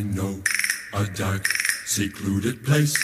[0.00, 0.42] I know
[0.94, 1.46] a dark,
[1.84, 2.96] secluded place,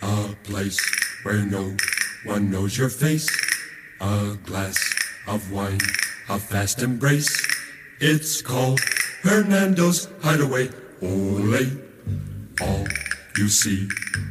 [0.00, 0.78] a place
[1.24, 1.76] where no
[2.22, 3.28] one knows your face,
[4.00, 4.78] a glass
[5.26, 5.80] of wine,
[6.28, 7.34] a fast embrace.
[7.98, 8.78] It's called
[9.24, 10.70] Hernando's Hideaway.
[11.02, 11.66] Ole,
[12.62, 12.86] all
[13.36, 13.88] you see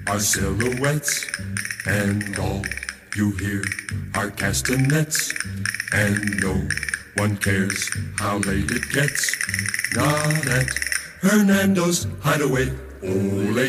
[0.08, 1.26] are silhouettes,
[1.86, 2.64] and all
[3.18, 3.62] you hear
[4.16, 5.34] are castanets,
[5.92, 6.66] and no
[7.18, 9.36] one cares how late it gets.
[9.94, 10.89] Not at
[11.22, 12.72] Hernando's Hideaway.
[13.04, 13.60] Ole.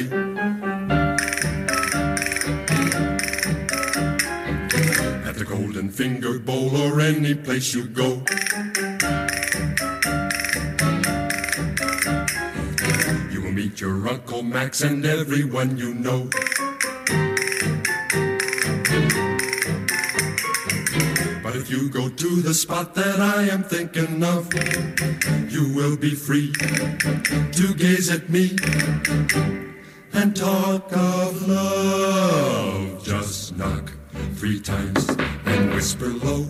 [5.27, 8.23] At the Golden Finger Bowl or any place you go.
[13.33, 16.29] You will meet your Uncle Max and everyone you know.
[22.31, 24.47] To the spot that I am thinking of,
[25.51, 28.57] you will be free to gaze at me
[30.13, 33.05] and talk of love.
[33.05, 33.91] Just knock
[34.37, 35.09] three times
[35.45, 36.47] and whisper low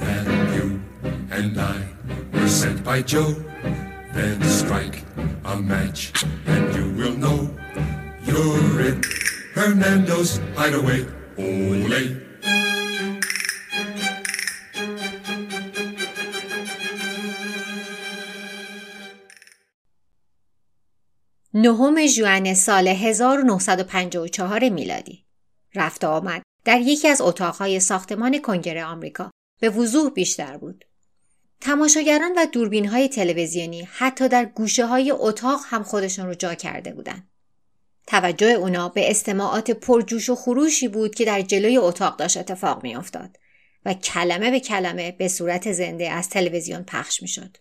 [0.00, 0.82] that you
[1.30, 1.86] and I
[2.32, 3.32] were sent by Joe.
[4.12, 5.04] Then strike
[5.44, 7.48] a match and you will know
[8.24, 9.02] you're in
[9.54, 11.06] Hernando's hideaway.
[11.38, 12.25] Ole.
[21.66, 25.24] نهم ژوئن سال 1954 میلادی
[25.74, 30.84] رفت آمد در یکی از اتاقهای ساختمان کنگره آمریکا به وضوح بیشتر بود.
[31.60, 36.92] تماشاگران و دوربین های تلویزیونی حتی در گوشه های اتاق هم خودشون رو جا کرده
[36.92, 37.28] بودند.
[38.06, 43.36] توجه اونا به استماعات پرجوش و خروشی بود که در جلوی اتاق داشت اتفاق میافتاد
[43.84, 47.56] و کلمه به کلمه به صورت زنده از تلویزیون پخش می‌شد.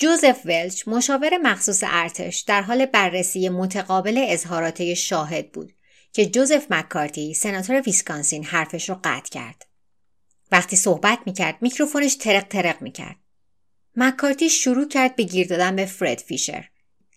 [0.00, 5.72] جوزف ولچ مشاور مخصوص ارتش در حال بررسی متقابل اظهارات شاهد بود
[6.12, 9.66] که جوزف مکارتی سناتور ویسکانسین حرفش رو قطع کرد.
[10.52, 13.16] وقتی صحبت می‌کرد میکروفونش ترق ترق می‌کرد.
[13.96, 16.68] مکارتی شروع کرد به گیر دادن به فرد فیشر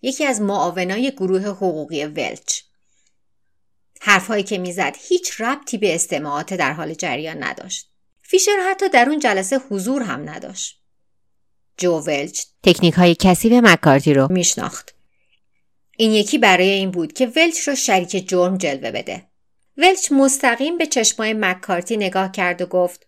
[0.02, 2.60] یکی از معاونای گروه حقوقی ولچ.
[4.00, 7.90] حرفهایی که می‌زد هیچ ربطی به استماعات در حال جریان نداشت.
[8.22, 10.83] فیشر حتی در اون جلسه حضور هم نداشت.
[11.76, 14.94] جو ولچ تکنیک های کسیب مکارتی رو میشناخت.
[15.96, 19.22] این یکی برای این بود که ولچ رو شریک جرم جلوه بده.
[19.76, 23.06] ولچ مستقیم به چشمای مکارتی نگاه کرد و گفت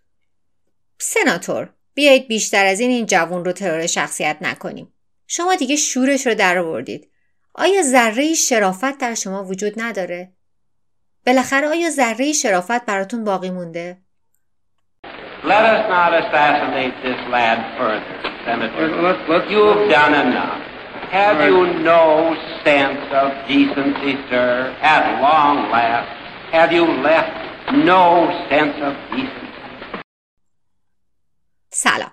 [0.99, 4.93] سناتور بیایید بیشتر از این این جوون رو ترور شخصیت نکنیم.
[5.26, 7.09] شما دیگه شورش رو در آوردید.
[7.55, 10.32] آیا ذره شرافت در شما وجود نداره؟
[11.26, 13.99] بالاخره آیا ذره شرافت براتون باقی مونده؟
[15.44, 18.87] Let us not assassinate this lad further, Senator.
[19.03, 20.61] Look, look, You've done enough.
[21.11, 21.59] Have you
[21.93, 22.05] no
[22.65, 24.51] sense of decency, sir?
[24.95, 26.09] At long last,
[26.53, 27.35] have you left
[27.91, 28.03] no
[28.51, 29.47] sense of decency?
[31.71, 32.11] سلام.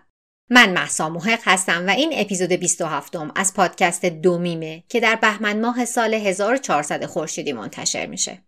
[0.49, 5.61] من محسا محق هستم و این اپیزود 27 م از پادکست دومیمه که در بهمن
[5.61, 8.41] ماه سال 1400 خورشیدی منتشر میشه.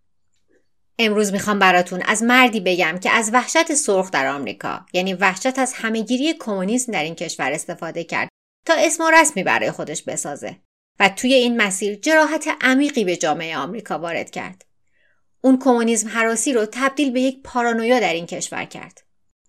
[1.00, 5.74] امروز می‌خوام براتون از مردی بگم که از وحشت سرخ در آمریکا یعنی وحشت از
[5.74, 8.30] همهگیری کمونیسم در این کشور استفاده کرد
[8.66, 10.58] تا اسم و رسمی برای خودش بسازه
[11.00, 14.66] و توی این مسیر جراحت عمیقی به جامعه آمریکا وارد کرد.
[15.42, 19.02] اون کمونیسم حراسی رو تبدیل به یک پارانویا در این کشور کرد.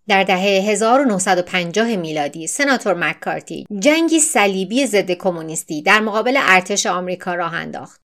[0.09, 7.55] در دهه 1950 میلادی سناتور مکارتی جنگی صلیبی ضد کمونیستی در مقابل ارتش آمریکا راه
[7.55, 8.06] انداخت.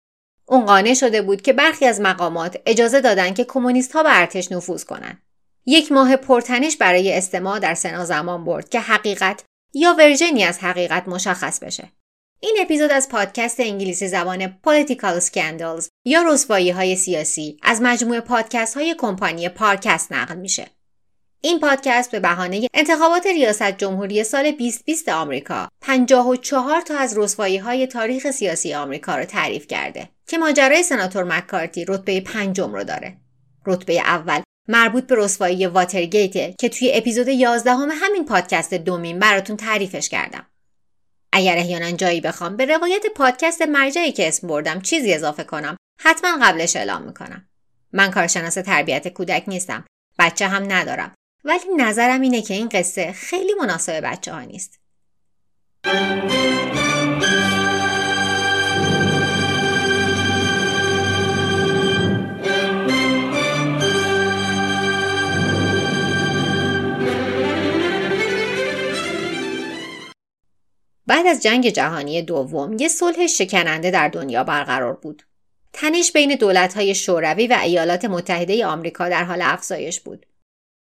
[0.45, 4.51] اون قانع شده بود که برخی از مقامات اجازه دادن که کمونیست ها به ارتش
[4.51, 5.21] نفوذ کنند.
[5.65, 9.43] یک ماه پرتنش برای استماع در سنا زمان برد که حقیقت
[9.73, 11.91] یا ورژنی از حقیقت مشخص بشه.
[12.39, 18.77] این اپیزود از پادکست انگلیسی زبان Political Scandals یا رسوایی های سیاسی از مجموعه پادکست
[18.77, 20.67] های کمپانی پارکست نقل میشه.
[21.45, 27.87] این پادکست به بهانه انتخابات ریاست جمهوری سال 2020 آمریکا 54 تا از رسوایی های
[27.87, 33.17] تاریخ سیاسی آمریکا را تعریف کرده که ماجرای سناتور مکارتی رتبه پنجم رو داره.
[33.65, 39.57] رتبه اول مربوط به رسوایی واترگیت که توی اپیزود 11 همه همین پادکست دومین براتون
[39.57, 40.45] تعریفش کردم.
[41.31, 46.37] اگر احیانا جایی بخوام به روایت پادکست مرجعی که اسم بردم چیزی اضافه کنم حتما
[46.41, 47.47] قبلش اعلام می‌کنم.
[47.93, 49.85] من کارشناس تربیت کودک نیستم.
[50.19, 51.15] بچه هم ندارم.
[51.45, 54.79] ولی نظرم اینه که این قصه خیلی مناسب بچه ها نیست.
[71.07, 75.23] بعد از جنگ جهانی دوم یه صلح شکننده در دنیا برقرار بود.
[75.73, 80.25] تنش بین دولت‌های شوروی و ایالات متحده آمریکا در حال افزایش بود.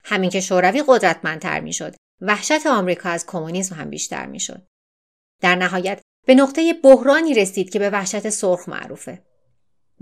[0.03, 4.67] همین که شوروی قدرتمندتر می‌شد، وحشت آمریکا از کمونیسم هم بیشتر می‌شد.
[5.41, 9.21] در نهایت به نقطه بحرانی رسید که به وحشت سرخ معروفه.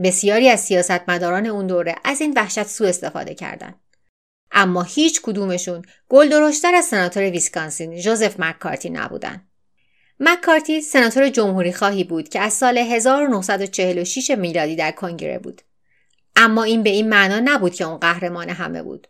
[0.03, 3.79] بسیاری از سیاستمداران اون دوره از این وحشت سوء استفاده کردند.
[4.51, 9.47] اما هیچ کدومشون گل درشتر از سناتور ویسکانسین جوزف مکارتی نبودن.
[10.19, 15.61] مکارتی سناتور جمهوری خواهی بود که از سال 1946 میلادی در کنگره بود.
[16.35, 19.07] اما این به این معنا نبود که اون قهرمان همه بود.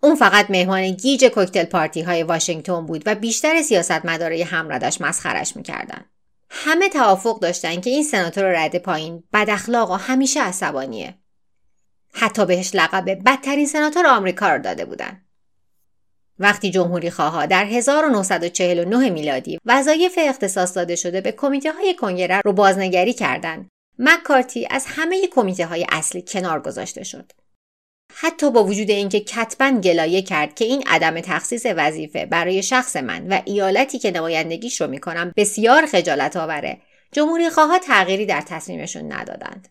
[0.00, 6.04] اون فقط مهمان گیج کوکتل پارتی های واشنگتن بود و بیشتر سیاستمدارای همردش مسخرش می‌کردن.
[6.50, 11.14] همه توافق داشتن که این سناتور رد پایین بد اخلاق و همیشه عصبانیه.
[12.12, 15.22] حتی بهش لقب بدترین سناتور آمریکا رو داده بودن.
[16.38, 22.52] وقتی جمهوری خواه در 1949 میلادی وظایف اختصاص داده شده به کمیته های کنگره رو
[22.52, 23.68] بازنگری کردند،
[23.98, 27.32] مکارتی از همه کمیته های اصلی کنار گذاشته شد.
[28.20, 33.28] حتی با وجود اینکه کتبا گلایه کرد که این عدم تخصیص وظیفه برای شخص من
[33.28, 36.78] و ایالتی که نمایندگیش رو می‌کنم بسیار خجالت آوره
[37.12, 39.68] جمهوری خواه تغییری در تصمیمشون ندادند.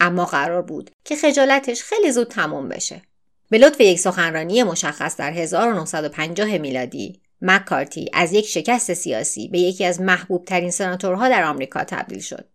[0.00, 3.02] اما قرار بود که خجالتش خیلی زود تموم بشه.
[3.50, 9.84] به لطف یک سخنرانی مشخص در 1950 میلادی مکارتی از یک شکست سیاسی به یکی
[9.84, 12.48] از محبوب ترین سناتورها در آمریکا تبدیل شد.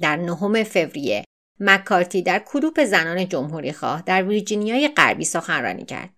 [0.00, 1.24] در نهم فوریه
[1.60, 6.10] مکارتی در کلوپ زنان جمهوری خواه در ویرجینیای غربی سخنرانی کرد.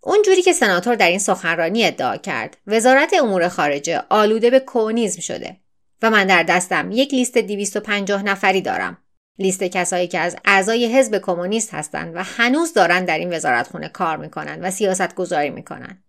[0.00, 5.56] اونجوری که سناتور در این سخنرانی ادعا کرد وزارت امور خارجه آلوده به کمونیسم شده
[6.02, 8.98] و من در دستم یک لیست 250 نفری دارم
[9.38, 14.16] لیست کسایی که از اعضای حزب کمونیست هستند و هنوز دارن در این وزارتخونه کار
[14.16, 16.02] می‌کنن و سیاست گذاری می‌کنن.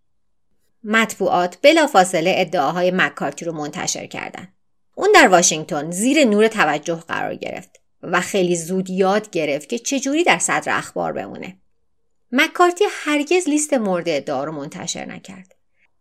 [0.84, 4.54] مطبوعات بلافاصله ادعاهای مکارتی رو منتشر کردند.
[4.96, 10.24] اون در واشنگتن زیر نور توجه قرار گرفت و خیلی زود یاد گرفت که چجوری
[10.24, 11.58] در صدر اخبار بمونه.
[12.32, 15.56] مکارتی هرگز لیست مورد ادعا رو منتشر نکرد.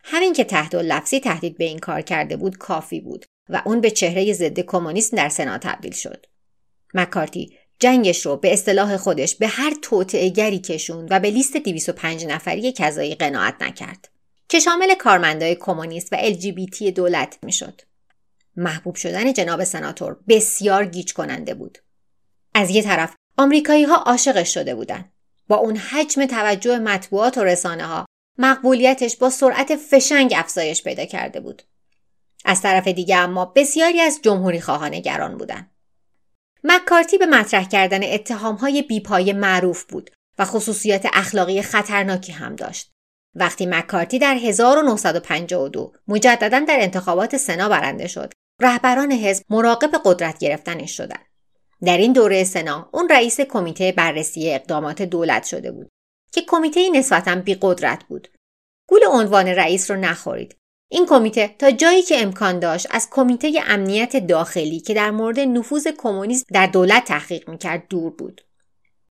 [0.05, 3.81] همین که تحت و لفظی تهدید به این کار کرده بود کافی بود و اون
[3.81, 6.27] به چهره ضد کمونیسم در سنا تبدیل شد.
[6.95, 12.73] مکارتی جنگش رو به اصطلاح خودش به هر توطعهگری کشون و به لیست 205 نفری
[12.73, 14.09] کذایی قناعت نکرد
[14.49, 17.81] که شامل کارمندای کمونیست و LGBT دولت می‌شد.
[18.57, 21.79] محبوب شدن جناب سناتور بسیار گیج کننده بود.
[22.57, 25.13] از یه طرف آمریکایی ها عاشقش شده بودند.
[25.49, 28.07] با اون حجم توجه مطبوعات و رسانه ها
[28.39, 31.63] مقبولیتش با سرعت فشنگ افزایش پیدا کرده بود.
[32.45, 35.71] از طرف دیگه اما بسیاری از جمهوری خواهان نگران بودند.
[36.65, 42.91] مکارتی به مطرح کردن اتهام های بیپای معروف بود و خصوصیات اخلاقی خطرناکی هم داشت.
[43.35, 50.97] وقتی مکارتی در 1952 مجددا در انتخابات سنا برنده شد، رهبران حزب مراقب قدرت گرفتنش
[50.97, 51.36] شدند.
[51.85, 55.89] در این دوره سنا اون رئیس کمیته بررسی اقدامات دولت شده بود
[56.33, 58.29] که کمیته نسبتا بی قدرت بود.
[58.89, 60.57] گول عنوان رئیس رو نخورید.
[60.91, 65.89] این کمیته تا جایی که امکان داشت از کمیته امنیت داخلی که در مورد نفوذ
[65.99, 68.41] کمونیسم در دولت تحقیق می‌کرد دور بود.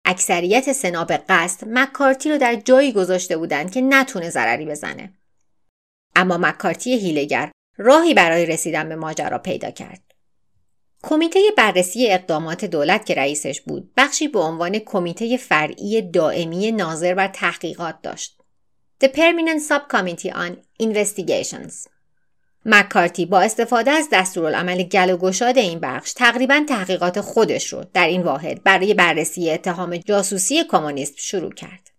[0.06, 5.14] اکثریت سنا به قصد مکارتی رو در جایی گذاشته بودند که نتونه ضرری بزنه.
[6.16, 10.07] اما مکارتی هیلگر راهی برای رسیدن به ماجرا پیدا کرد.
[11.04, 17.28] کمیته بررسی اقدامات دولت که رئیسش بود بخشی به عنوان کمیته فرعی دائمی ناظر بر
[17.28, 18.38] تحقیقات داشت.
[19.04, 20.52] The Permanent Subcommittee on
[20.84, 21.88] Investigations
[22.66, 28.08] مکارتی با استفاده از دستورالعمل گل و گشاد این بخش تقریبا تحقیقات خودش رو در
[28.08, 31.92] این واحد برای بررسی اتهام جاسوسی کمونیست شروع کرد.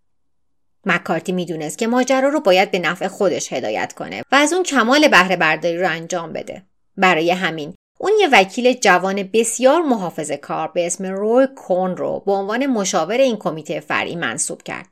[0.87, 5.09] مکارتی می‌دونست که ماجرا رو باید به نفع خودش هدایت کنه و از اون کمال
[5.09, 6.63] بهره برداری رو انجام بده.
[6.97, 12.33] برای همین اون یه وکیل جوان بسیار محافظه کار به اسم روی کون رو به
[12.33, 14.89] عنوان مشاور این کمیته فرعی منصوب کرد.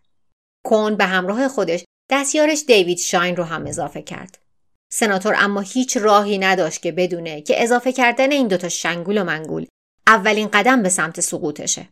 [0.65, 4.39] کون به همراه خودش دستیارش دیوید شاین رو هم اضافه کرد.
[4.93, 9.67] سناتور اما هیچ راهی نداشت که بدونه که اضافه کردن این دوتا شنگول و منگول
[10.07, 11.89] اولین قدم به سمت سقوطشه.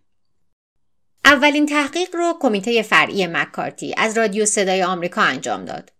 [1.24, 5.92] اولین تحقیق رو کمیته فرعی مکارتی از رادیو صدای آمریکا انجام داد.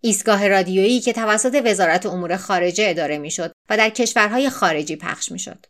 [0.00, 5.66] ایستگاه رادیویی که توسط وزارت امور خارجه اداره می‌شد و در کشورهای خارجی پخش می‌شد.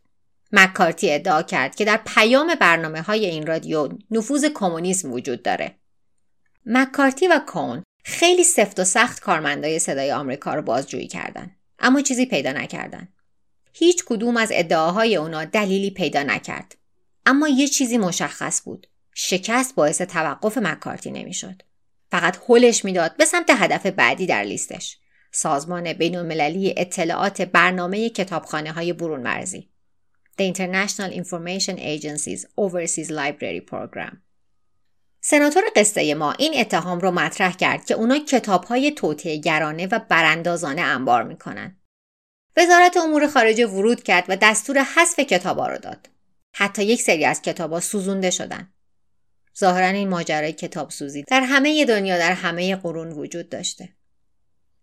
[0.53, 5.75] مکارتی ادعا کرد که در پیام برنامه های این رادیو نفوذ کمونیسم وجود داره.
[6.67, 12.27] مکارتی و کون خیلی سفت و سخت کارمندای صدای آمریکا رو بازجویی کردند اما چیزی
[12.27, 13.13] پیدا نکردند.
[13.73, 16.77] هیچ کدوم از ادعاهای اونا دلیلی پیدا نکرد.
[17.27, 18.87] اما یه چیزی مشخص بود.
[19.15, 21.63] شکست باعث توقف مکارتی نمی‌شد.
[22.11, 24.99] فقط هلش می‌داد به سمت هدف بعدی در لیستش
[25.31, 29.71] سازمان بینالمللی اطلاعات برنامه کتابخانه های برون مرزی
[30.41, 34.17] The International Information Agency's Overseas Library Program
[35.21, 39.99] سناتور قصه ما این اتهام رو مطرح کرد که اونا کتاب های توطعه گرانه و
[40.09, 41.77] براندازانه انبار می‌کنن.
[42.57, 46.09] وزارت امور خارجه ورود کرد و دستور حذف کتابا رو داد.
[46.55, 48.73] حتی یک سری از کتابا سوزونده شدن.
[49.59, 53.89] ظاهرا این ماجرای کتاب سوزی در همه دنیا در همه قرون وجود داشته.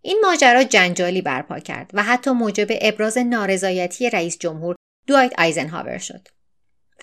[0.06, 4.76] این ماجرا جنجالی برپا کرد و حتی موجب ابراز نارضایتی رئیس جمهور
[5.08, 6.28] دوایت آیزنهاور شد.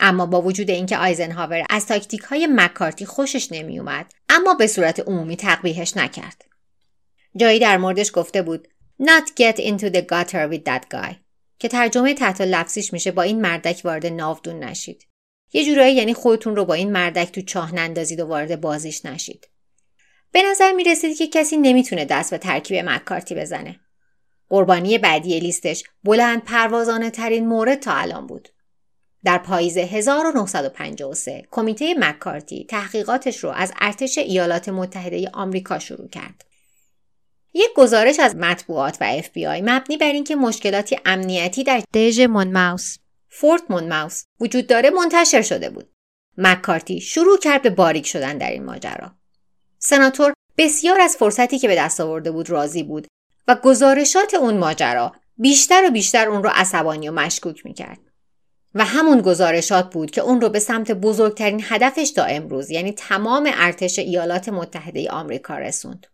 [0.00, 5.00] اما با وجود اینکه آیزنهاور از تاکتیک های مکارتی خوشش نمی اومد اما به صورت
[5.00, 6.44] عمومی تقبیهش نکرد.
[7.36, 8.68] جایی در موردش گفته بود
[9.02, 11.14] Not get into the gutter with that guy
[11.58, 15.06] که ترجمه تحت لفظیش میشه با این مردک وارد ناودون نشید.
[15.52, 19.48] یه جورایی یعنی خودتون رو با این مردک تو چاه نندازید و وارد بازیش نشید.
[20.32, 23.80] به نظر می رسید که کسی نمی‌تونه دست به ترکیب مکارتی بزنه.
[24.48, 28.48] قربانی بعدی لیستش بلند پروازانه ترین مورد تا الان بود.
[29.24, 36.44] در پاییز 1953 کمیته مکارتی تحقیقاتش رو از ارتش ایالات متحده آمریکا شروع کرد.
[37.54, 42.20] یک گزارش از مطبوعات و اف بی آی مبنی بر اینکه مشکلاتی امنیتی در دژ
[42.20, 42.98] مونماوس
[43.28, 45.90] Fort Monmouth وجود داره منتشر شده بود.
[46.38, 49.21] مکارتی شروع کرد به باریک شدن در این ماجرا.
[49.84, 53.06] سناتور بسیار از فرصتی که به دست آورده بود راضی بود
[53.48, 57.98] و گزارشات اون ماجرا بیشتر و بیشتر اون رو عصبانی و مشکوک می‌کرد.
[58.74, 63.50] و همون گزارشات بود که اون رو به سمت بزرگترین هدفش تا امروز یعنی تمام
[63.54, 66.06] ارتش ایالات متحده آمریکا رسوند.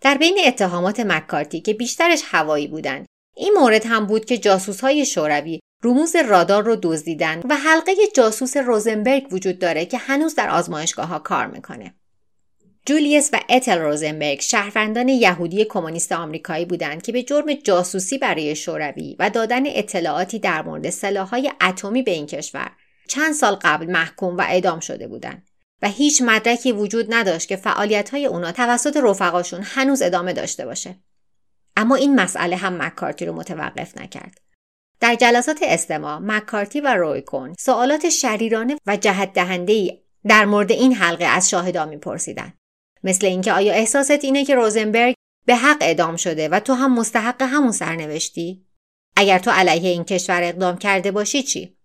[0.00, 3.06] در بین اتهامات مکارتی که بیشترش هوایی بودند
[3.36, 8.56] این مورد هم بود که جاسوس های شوروی رموز رادار رو دزدیدن و حلقه جاسوس
[8.56, 11.94] روزنبرگ وجود داره که هنوز در آزمایشگاه ها کار می‌کنه.
[12.88, 19.16] جولیس و اتل روزنبرگ شهروندان یهودی کمونیست آمریکایی بودند که به جرم جاسوسی برای شوروی
[19.18, 22.70] و دادن اطلاعاتی در مورد سلاحهای اتمی به این کشور
[23.08, 25.48] چند سال قبل محکوم و اعدام شده بودند
[25.82, 30.98] و هیچ مدرکی وجود نداشت که فعالیت‌های اونا توسط رفقاشون هنوز ادامه داشته باشه.
[31.76, 34.40] اما این مسئله هم مکارتی رو متوقف نکرد.
[35.00, 41.24] در جلسات استماع مکارتی و رویکون سوالات شریرانه و جهت دهنده در مورد این حلقه
[41.24, 42.58] از شاهدان میپرسیدند.
[43.04, 45.14] مثل اینکه آیا احساست اینه که روزنبرگ
[45.46, 48.64] به حق اعدام شده و تو هم مستحق همون سرنوشتی؟
[49.16, 51.76] اگر تو علیه این کشور اقدام کرده باشی چی؟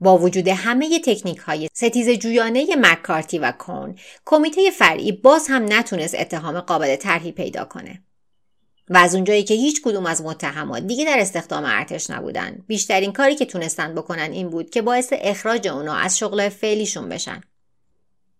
[0.00, 6.14] با وجود همه تکنیک های ستیز جویانه مکارتی و کون کمیته فرعی باز هم نتونست
[6.14, 8.02] اتهام قابل طرحی پیدا کنه
[8.88, 13.34] و از اونجایی که هیچ کدوم از متهمات دیگه در استخدام ارتش نبودن بیشترین کاری
[13.34, 17.40] که تونستن بکنن این بود که باعث اخراج اونا از شغل فعلیشون بشن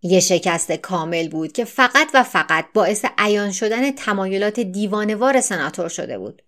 [0.07, 6.19] یه شکست کامل بود که فقط و فقط باعث عیان شدن تمایلات دیوانوار سناتور شده
[6.19, 6.43] بود.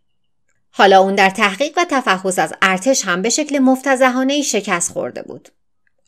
[0.71, 5.49] حالا اون در تحقیق و تفحص از ارتش هم به شکل مفتضحانه شکست خورده بود.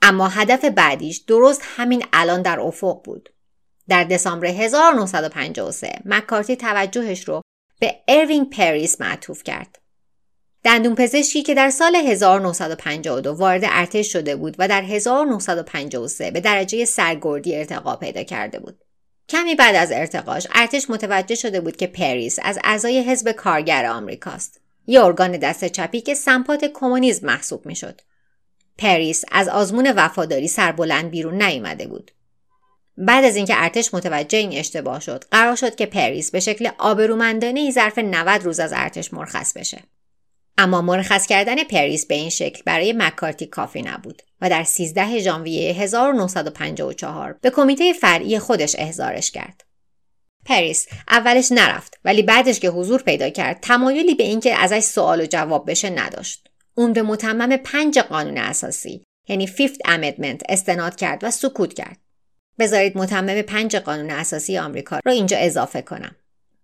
[0.02, 3.28] اما هدف بعدیش درست همین الان در افق بود.
[3.88, 7.42] در دسامبر 1953 مکارتی توجهش رو
[7.80, 9.79] به اروینگ پریس معطوف کرد.
[10.64, 16.85] دندون پزشکی که در سال 1952 وارد ارتش شده بود و در 1953 به درجه
[16.85, 18.81] سرگردی ارتقا پیدا کرده بود.
[19.29, 24.61] کمی بعد از ارتقاش ارتش متوجه شده بود که پریس از اعضای حزب کارگر آمریکاست.
[24.87, 28.00] یه ارگان دست چپی که سمپات کمونیسم محسوب می‌شد.
[28.79, 32.11] پریس از آزمون وفاداری سربلند بیرون نیامده بود.
[32.99, 37.61] بعد از اینکه ارتش متوجه این اشتباه شد، قرار شد که پریس به شکل آبرومندانه
[37.61, 39.83] ای ظرف 90 روز از ارتش مرخص بشه.
[40.61, 45.73] اما مرخص کردن پریس به این شکل برای مکارتی کافی نبود و در 13 ژانویه
[45.73, 49.64] 1954 به کمیته فرعی خودش احضارش کرد.
[50.45, 55.26] پریس اولش نرفت ولی بعدش که حضور پیدا کرد تمایلی به اینکه ازش سوال و
[55.26, 56.49] جواب بشه نداشت.
[56.75, 61.99] اون به متمم پنج قانون اساسی یعنی Fifth Amendment استناد کرد و سکوت کرد.
[62.59, 66.17] بذارید متمم پنج قانون اساسی آمریکا رو اینجا اضافه کنم.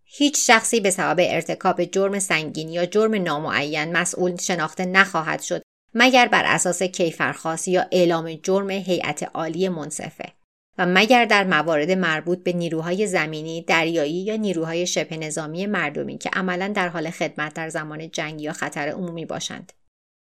[0.08, 5.62] هیچ شخصی به سبب ارتکاب جرم سنگین یا جرم نامعین مسئول شناخته نخواهد شد
[5.94, 10.32] مگر بر اساس کیفرخواست یا اعلام جرم هیئت عالی منصفه
[10.78, 16.30] و مگر در موارد مربوط به نیروهای زمینی، دریایی یا نیروهای شبه نظامی مردمی که
[16.32, 19.72] عملا در حال خدمت در زمان جنگ یا خطر عمومی باشند.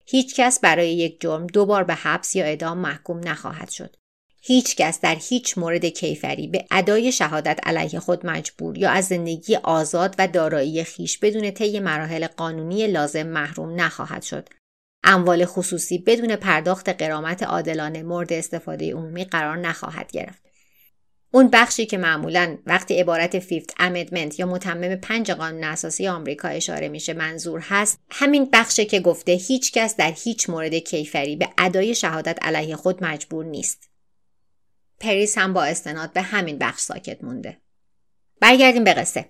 [0.05, 3.95] هیچ کس برای یک جرم دو بار به حبس یا اعدام محکوم نخواهد شد.
[4.41, 9.55] هیچ کس در هیچ مورد کیفری به ادای شهادت علیه خود مجبور یا از زندگی
[9.55, 14.49] آزاد و دارایی خیش بدون طی مراحل قانونی لازم محروم نخواهد شد.
[15.03, 20.49] اموال خصوصی بدون پرداخت قرامت عادلانه مورد استفاده عمومی قرار نخواهد گرفت.
[21.31, 26.89] اون بخشی که معمولا وقتی عبارت Fifth Amendment یا متمم پنج قانون اساسی آمریکا اشاره
[26.89, 31.95] میشه منظور هست همین بخشی که گفته هیچ کس در هیچ مورد کیفری به ادای
[31.95, 33.88] شهادت علیه خود مجبور نیست
[34.99, 37.57] پریس هم با استناد به همین بخش ساکت مونده.
[38.39, 39.29] برگردیم به قصه.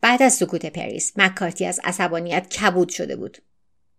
[0.00, 3.38] بعد از سکوت پریس مکارتی از عصبانیت کبود شده بود.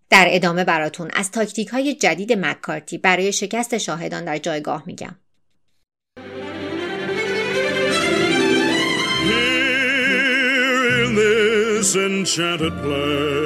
[0.10, 5.16] در ادامه براتون از تاکتیک های جدید مکارتی برای شکست شاهدان در جایگاه میگم.
[11.20, 13.38] This enchanted place,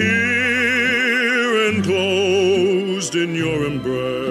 [0.00, 4.29] here enclosed in your embrace,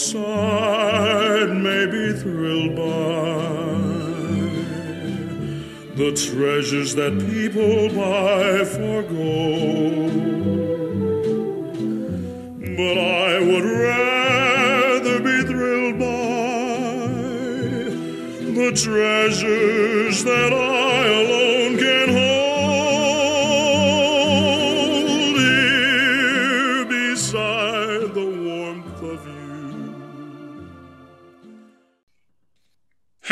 [0.00, 2.82] outside may be thrilled by
[5.94, 10.12] the treasures that people buy for gold.
[12.78, 17.06] But I would rather be thrilled by
[18.54, 21.39] the treasures that I alone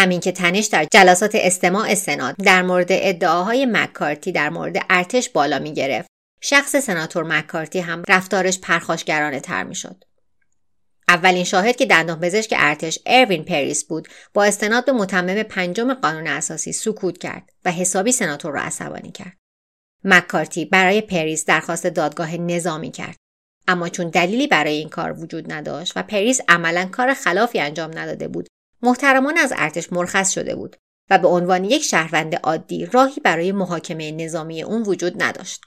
[0.09, 5.59] همین که تنش در جلسات استماع سنات در مورد ادعاهای مکارتی در مورد ارتش بالا
[5.59, 6.09] می گرفت
[6.41, 10.05] شخص سناتور مکارتی هم رفتارش پرخاشگرانه تر می شد.
[11.09, 16.27] اولین شاهد که دندان پزشک ارتش اروین پریس بود با استناد به متمم پنجم قانون
[16.27, 19.37] اساسی سکوت کرد و حسابی سناتور را عصبانی کرد.
[20.05, 23.17] مکارتی برای پریس درخواست دادگاه نظامی کرد.
[23.69, 28.29] اما چون دلیلی برای این کار وجود نداشت و پریس عملا کار خلافی انجام نداده
[28.29, 28.49] بود
[28.83, 30.77] محترمانه از ارتش مرخص شده بود
[31.11, 35.61] و به عنوان یک شهروند عادی راهی برای محاکمه نظامی اون وجود نداشت.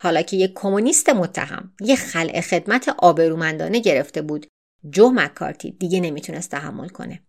[0.00, 4.46] حالا که یک کمونیست متهم یک خلع خدمت آبرومندانه گرفته بود
[4.90, 7.22] جو مکارتی دیگه نمی‌تونست تحمل کنه.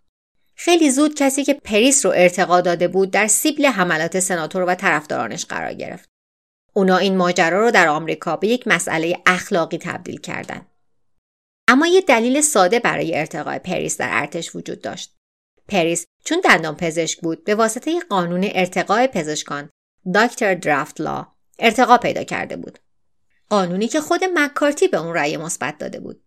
[0.55, 5.45] خیلی زود کسی که پریس رو ارتقا داده بود در سیبل حملات سناتور و طرفدارانش
[5.45, 6.09] قرار گرفت.
[6.73, 10.65] اونا این ماجرا رو در آمریکا به یک مسئله اخلاقی تبدیل کردند.
[11.67, 15.15] اما یه دلیل ساده برای ارتقای پریس در ارتش وجود داشت.
[15.67, 19.69] پریس چون دندان پزشک بود به واسطه قانون ارتقای پزشکان
[20.13, 21.27] Doctor Draft Law
[21.59, 22.79] ارتقا پیدا کرده بود.
[23.49, 26.21] قانونی که خود مکارتی به اون رأی مثبت داده بود.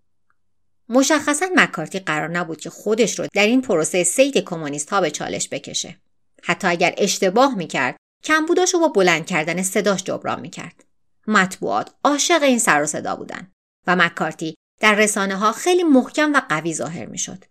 [0.88, 5.48] مشخصا مکارتی قرار نبود که خودش رو در این پروسه صید کمونیست ها به چالش
[5.48, 6.00] بکشه.
[6.42, 10.84] حتی اگر اشتباه می‌کرد کمبوداش رو با بلند کردن صداش جبران می‌کرد.
[11.26, 13.52] مطبوعات عاشق این سر و صدا بودن
[13.86, 17.44] و مکارتی در رسانه ها خیلی محکم و قوی ظاهر می شد.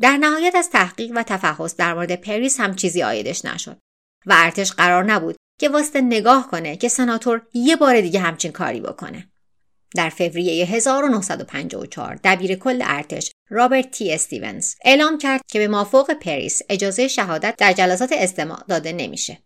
[0.00, 3.78] در نهایت از تحقیق و تفحص در مورد پریس هم چیزی عایدش نشد
[4.26, 8.80] و ارتش قرار نبود که وایسته نگاه کنه که سناتور یه بار دیگه همچین کاری
[8.80, 9.28] بکنه.
[9.94, 16.62] در فوریه 1954 دبیر کل ارتش رابرت تی استیونز اعلام کرد که به مافوق پریس
[16.68, 19.38] اجازه شهادت در جلسات استماع داده نمیشه.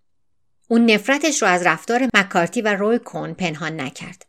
[0.69, 4.27] اون نفرتش رو از رفتار مکارتی و روی کون پنهان نکرد.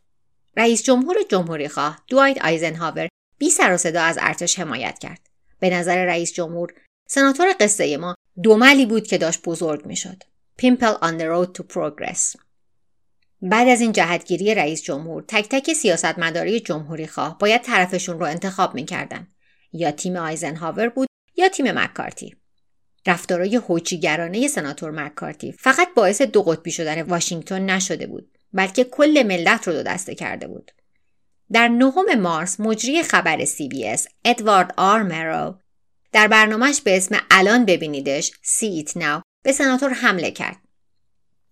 [0.56, 5.20] رئیس جمهور جمهوری خواه دوایت آیزنهاور بی سر و صدا از ارتش حمایت کرد.
[5.60, 6.74] به نظر رئیس جمهور
[7.08, 10.22] سناتور قصه ما دوملی بود که داشت بزرگ می شد.
[10.62, 12.36] Pimple on the road to progress.
[13.42, 18.74] بعد از این جهتگیری رئیس جمهور تک تک سیاستمداری جمهوری خواه باید طرفشون رو انتخاب
[18.74, 19.28] می‌کردن
[19.72, 22.36] یا تیم آیزنهاور بود یا تیم مکارتی
[23.06, 29.68] رفتارای هوچیگرانه سناتور مکارتی فقط باعث دو قطبی شدن واشنگتن نشده بود بلکه کل ملت
[29.68, 30.70] رو دو دسته کرده بود
[31.52, 35.58] در نهم مارس مجری خبر سی بی اس ادوارد آر مرو
[36.12, 40.56] در برنامهش به اسم الان ببینیدش See It Now به سناتور حمله کرد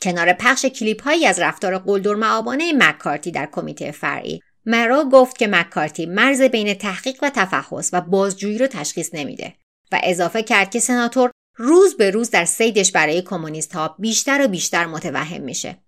[0.02, 5.46] کنار پخش کلیپ هایی از رفتار قلدر مآبانه مکارتی در کمیته فرعی مرو گفت که
[5.46, 9.54] مکارتی مرز بین تحقیق و تفحص و بازجویی رو تشخیص نمیده
[9.92, 14.48] و اضافه کرد که سناتور روز به روز در سیدش برای کمونیست ها بیشتر و
[14.48, 15.78] بیشتر متوهم میشه.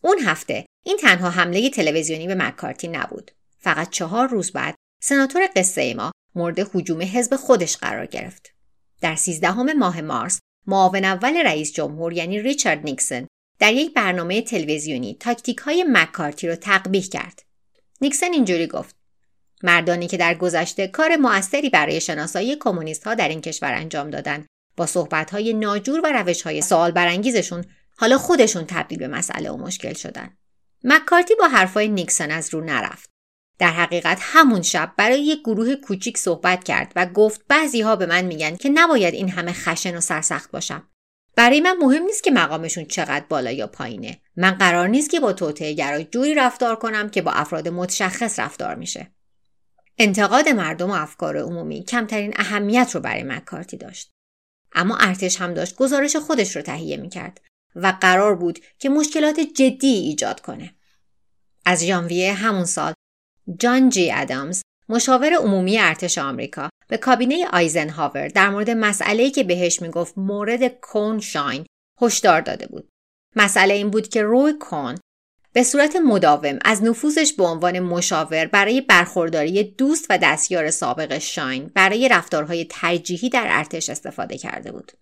[0.00, 3.30] اون هفته این تنها حمله تلویزیونی به مکارتی نبود.
[3.58, 8.54] فقط چهار روز بعد سناتور قصه ما مورد حجوم حزب خودش قرار گرفت.
[9.00, 13.26] در سیزدهم ماه مارس معاون اول رئیس جمهور یعنی ریچارد نیکسون
[13.58, 17.42] در یک برنامه تلویزیونی تاکتیک های مکارتی رو تقبیح کرد.
[18.00, 18.96] نیکسون اینجوری گفت
[19.62, 24.46] مردانی که در گذشته کار موثری برای شناسایی کمونیست ها در این کشور انجام دادن
[24.76, 27.64] با صحبت های ناجور و روش های سوال برانگیزشون
[28.00, 30.36] حالا خودشون تبدیل به مسئله و مشکل شدن.
[30.84, 33.10] مکارتی با حرفای نیکسون از رو نرفت.
[33.58, 38.06] در حقیقت همون شب برای یک گروه کوچیک صحبت کرد و گفت بعضی ها به
[38.06, 40.88] من میگن که نباید این همه خشن و سرسخت باشم.
[41.36, 44.20] برای من مهم نیست که مقامشون چقدر بالا یا پایینه.
[44.36, 48.74] من قرار نیست که با توطعه گرا جوری رفتار کنم که با افراد متشخص رفتار
[48.74, 49.10] میشه.
[49.98, 54.10] انتقاد مردم و افکار عمومی کمترین اهمیت رو برای مکارتی داشت.
[54.72, 57.40] اما ارتش هم داشت گزارش خودش رو تهیه می‌کرد
[57.74, 60.74] و قرار بود که مشکلات جدی ایجاد کنه.
[61.64, 62.92] از ژانویه همون سال
[63.58, 69.82] جان جی ادامز مشاور عمومی ارتش آمریکا به کابینه آیزنهاور در مورد مسئله‌ای که بهش
[69.82, 71.66] می‌گفت مورد کون شاین
[72.02, 72.88] هشدار داده بود.
[73.36, 74.98] مسئله این بود که روی کون
[75.52, 81.70] به صورت مداوم از نفوذش به عنوان مشاور برای برخورداری دوست و دستیار سابق شاین
[81.74, 84.92] برای رفتارهای ترجیحی در ارتش استفاده کرده بود.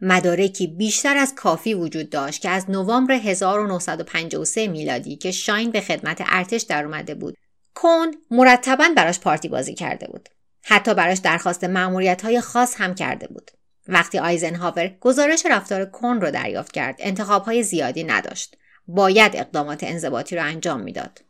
[0.00, 6.22] مدارکی بیشتر از کافی وجود داشت که از نوامبر 1953 میلادی که شاین به خدمت
[6.26, 7.36] ارتش در اومده بود
[7.74, 10.28] کون مرتبا براش پارتی بازی کرده بود.
[10.62, 13.50] حتی براش درخواست معمولیت های خاص هم کرده بود.
[13.88, 18.56] وقتی آیزنهاور گزارش رفتار کون رو دریافت کرد انتخاب های زیادی نداشت.
[18.88, 21.20] باید اقدامات انضباطی را انجام می‌داد.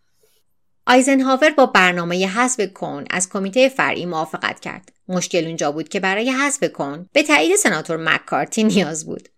[0.89, 4.93] آیزنهاور با برنامه حذف کون از کمیته فرعی موافقت کرد.
[5.09, 9.29] مشکل اونجا بود که برای حذف کون به تایید سناتور مکارتی نیاز بود.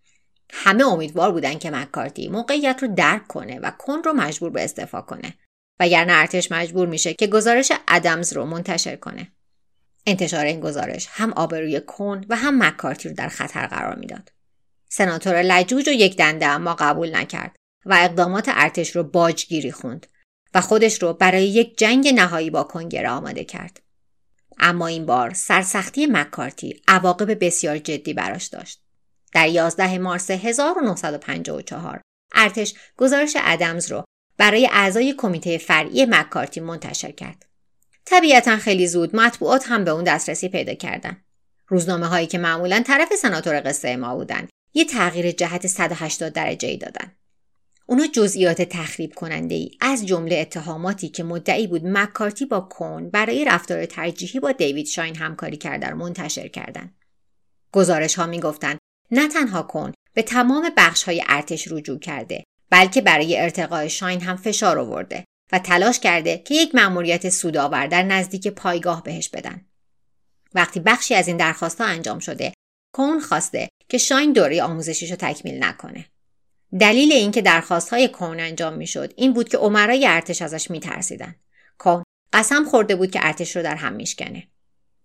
[0.53, 5.01] همه امیدوار بودن که مکارتی موقعیت رو درک کنه و کون رو مجبور به استعفا
[5.01, 5.35] کنه.
[5.81, 9.33] وگرنه ارتش مجبور میشه که گزارش ادمز رو منتشر کنه.
[10.07, 14.33] انتشار این گزارش هم آبروی کون و هم مکارتی رو در خطر قرار می‌داد.
[14.89, 17.57] سناتور لجوج و یک دنده اما قبول نکرد
[17.87, 20.07] و اقدامات ارتش رو باجگیری خوند
[20.55, 23.81] و خودش رو برای یک جنگ نهایی با کنگره آماده کرد.
[24.59, 28.83] اما این بار سرسختی مکارتی عواقب بسیار جدی براش داشت.
[29.33, 32.01] در 11 مارس 1954
[32.35, 34.05] ارتش گزارش ادمز رو
[34.37, 37.47] برای اعضای کمیته فرعی مکارتی منتشر کرد.
[38.05, 41.25] طبیعتا خیلی زود مطبوعات هم به اون دسترسی پیدا کردن.
[41.69, 46.77] روزنامه هایی که معمولا طرف سناتور قصه ما بودن یه تغییر جهت 180 درجه ای
[46.77, 47.13] دادن.
[47.91, 53.45] اونا جزئیات تخریب کننده ای از جمله اتهاماتی که مدعی بود مکارتی با کون برای
[53.45, 56.95] رفتار ترجیحی با دیوید شاین همکاری کرده رو منتشر کردند.
[57.73, 58.41] گزارش ها می
[59.11, 64.37] نه تنها کون به تمام بخش های ارتش رجوع کرده بلکه برای ارتقای شاین هم
[64.37, 69.67] فشار آورده و تلاش کرده که یک مأموریت سودآور در نزدیک پایگاه بهش بدن.
[70.55, 72.53] وقتی بخشی از این درخواست ها انجام شده،
[72.95, 76.05] کون خواسته که شاین دوره آموزشیش رو تکمیل نکنه.
[76.81, 81.35] دلیل اینکه درخواست های کون انجام می‌شد این بود که عمرای ارتش ازش میترسیدن.
[81.79, 82.03] کون
[82.33, 84.49] قسم خورده بود که ارتش رو در هم میشکنه.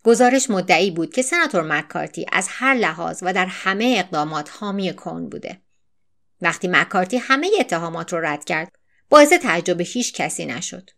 [0.04, 5.30] گزارش مدعی بود که سناتور مکارتی از هر لحاظ و در همه اقدامات حامی کون
[5.30, 5.62] بوده.
[6.41, 8.76] وقتی مکارتی همه اتهامات رو رد کرد
[9.10, 10.89] باعث تعجب هیچ کسی نشد.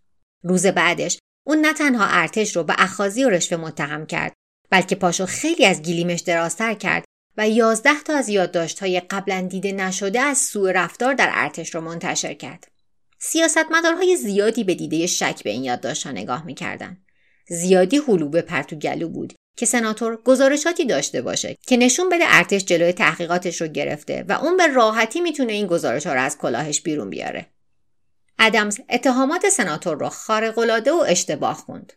[0.44, 4.34] روز بعدش اون نه تنها ارتش رو به اخاذی و رشوه متهم کرد
[4.70, 7.05] بلکه پاشو خیلی از گلیمش درازتر کرد
[7.38, 12.34] و یازده تا از یادداشت‌های قبلا دیده نشده از سوء رفتار در ارتش را منتشر
[12.34, 12.68] کرد.
[13.20, 17.06] سیاستمدارهای زیادی به دیده شک به این یادداشت‌ها نگاه می‌کردند.
[17.50, 22.94] زیادی حلو پرتو گلو بود که سناتور گزارشاتی داشته باشه که نشون بده ارتش جلوی
[22.94, 27.10] تحقیقاتش رو گرفته و اون به راحتی می‌تونه این گزارش ها رو از کلاهش بیرون
[27.10, 27.46] بیاره.
[28.40, 31.94] ادمز اتهامات سناتور رو خارق‌العاده و اشتباه خوند.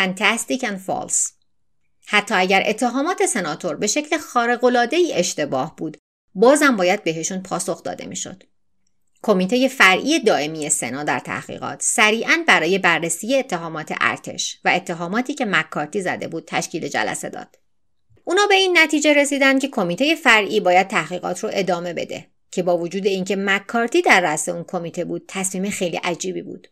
[0.00, 1.41] Fantastic and false.
[2.06, 5.96] حتی اگر اتهامات سناتور به شکل خارق‌العاده ای اشتباه بود
[6.34, 8.42] بازم باید بهشون پاسخ داده می‌شد.
[9.22, 16.00] کمیته فرعی دائمی سنا در تحقیقات سریعا برای بررسی اتهامات ارتش و اتهاماتی که مکارتی
[16.00, 17.58] زده بود تشکیل جلسه داد.
[18.24, 22.78] اونا به این نتیجه رسیدن که کمیته فرعی باید تحقیقات رو ادامه بده که با
[22.78, 26.68] وجود اینکه مکارتی در رأس اون کمیته بود تصمیم خیلی عجیبی بود.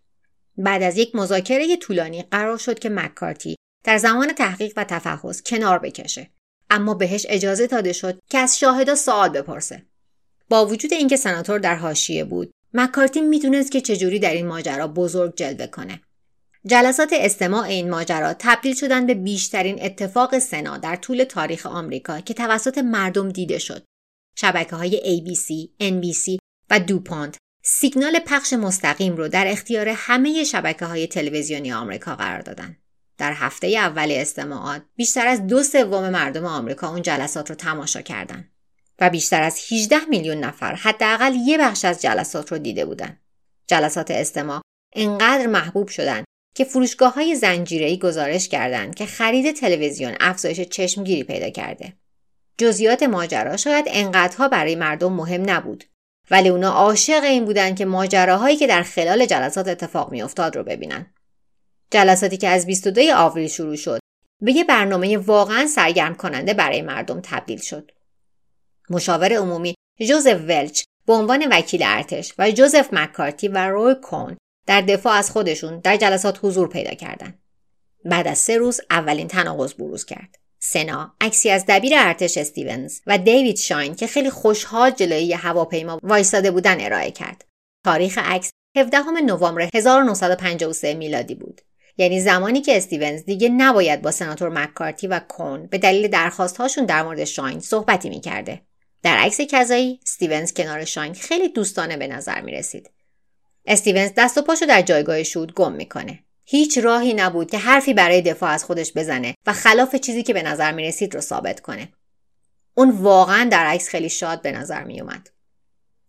[0.56, 5.78] بعد از یک مذاکره طولانی قرار شد که مکارتی در زمان تحقیق و تفحص کنار
[5.78, 6.30] بکشه.
[6.70, 9.82] اما بهش اجازه داده شد که از شاهدا سوال بپرسه.
[10.48, 15.36] با وجود اینکه سناتور در حاشیه بود مکارتی می‌دونست که چجوری در این ماجرا بزرگ
[15.36, 16.00] جلوه کنه.
[16.66, 22.34] جلسات استماع این ماجرا تبدیل شدن به بیشترین اتفاق سنا در طول تاریخ آمریکا که
[22.34, 23.84] توسط مردم دیده شد.
[24.36, 26.38] شبکه های ABC, NBC
[26.70, 32.76] و دوپانت سیگنال پخش مستقیم رو در اختیار همه شبکه های تلویزیونی آمریکا قرار دادن.
[33.20, 38.52] در هفته اول استماعات بیشتر از دو سوم مردم آمریکا اون جلسات رو تماشا کردند
[39.00, 43.18] و بیشتر از 18 میلیون نفر حداقل یه بخش از جلسات رو دیده بودن.
[43.66, 44.60] جلسات استماع
[44.96, 51.50] انقدر محبوب شدن که فروشگاه های زنجیره‌ای گزارش کردند که خرید تلویزیون افزایش چشمگیری پیدا
[51.50, 51.92] کرده.
[52.58, 55.84] جزئیات ماجرا شاید انقدرها برای مردم مهم نبود
[56.30, 61.14] ولی اونا عاشق این بودن که ماجراهایی که در خلال جلسات اتفاق میافتاد رو ببینن.
[61.90, 64.00] جلساتی که از 22 آوریل شروع شد
[64.42, 67.90] به یه برنامه واقعا سرگرم کننده برای مردم تبدیل شد.
[68.90, 69.74] مشاور عمومی
[70.08, 75.30] جوزف ولچ به عنوان وکیل ارتش و جوزف مکارتی و روی کون در دفاع از
[75.30, 77.42] خودشون در جلسات حضور پیدا کردند.
[78.04, 80.38] بعد از سه روز اولین تناقض بروز کرد.
[80.62, 86.50] سنا عکسی از دبیر ارتش استیونز و دیوید شاین که خیلی خوشحال جلوی هواپیما وایستاده
[86.50, 87.44] بودن ارائه کرد.
[87.84, 91.60] تاریخ عکس 17 نوامبر 1953 میلادی بود.
[92.00, 96.86] یعنی زمانی که استیونز دیگه نباید با سناتور مکارتی و کون به دلیل درخواست هاشون
[96.86, 98.60] در مورد شاین صحبتی می‌کرده.
[99.02, 102.90] در عکس کذایی استیونز کنار شاین خیلی دوستانه به نظر می رسید.
[103.66, 106.24] استیونز دست و پاشو در جایگاه شود گم می‌کنه.
[106.44, 110.42] هیچ راهی نبود که حرفی برای دفاع از خودش بزنه و خلاف چیزی که به
[110.42, 111.88] نظر می رسید رو ثابت کنه.
[112.74, 115.30] اون واقعا در عکس خیلی شاد به نظر می اومد.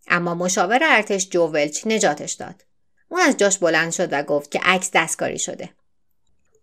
[0.08, 2.64] اما مشاور ارتش جو ولچ نجاتش داد.
[3.08, 5.68] اون از جاش بلند شد و گفت که عکس دستکاری شده.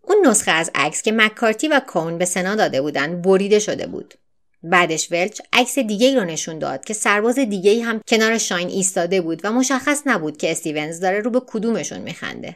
[0.02, 4.14] اون نسخه از عکس که مکارتی و کون به سنا داده بودن بریده شده بود.
[4.64, 9.42] بعدش ولچ عکس دیگه رو نشون داد که سرباز دیگه هم کنار شاین ایستاده بود
[9.44, 12.56] و مشخص نبود که استیونز داره رو به کدومشون میخنده.